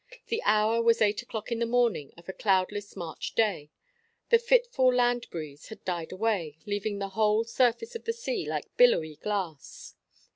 The 0.29 0.41
hour 0.45 0.81
was 0.81 0.99
eight 0.99 1.21
o'clock 1.21 1.51
in 1.51 1.59
the 1.59 1.67
morning 1.67 2.11
of 2.17 2.27
a 2.27 2.33
cloudless 2.33 2.95
March 2.95 3.35
day; 3.35 3.69
the 4.31 4.39
fitful 4.39 4.91
land 4.91 5.29
breeze 5.29 5.67
had 5.67 5.85
died 5.85 6.11
away, 6.11 6.57
leaving 6.65 6.97
the 6.97 7.09
whole 7.09 7.43
surface 7.43 7.93
of 7.95 8.05
the 8.05 8.13
sea 8.13 8.49
like 8.49 8.75
billowy 8.77 9.17
glass. 9.17 9.93